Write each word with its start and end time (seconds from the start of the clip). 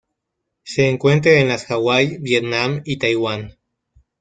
Se 0.63 0.89
encuentra 0.89 1.33
en 1.33 1.49
las 1.49 1.69
Hawaii, 1.69 2.17
Vietnam 2.19 2.81
y 2.85 2.97
Taiwán. 2.97 3.55